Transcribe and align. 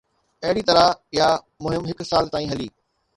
اهڙي 0.43 0.63
طرح 0.69 0.85
اها 1.15 1.27
مهم 1.65 1.83
هڪ 1.89 1.99
سال 2.11 2.31
تائين 2.33 2.49
هلي. 2.53 2.67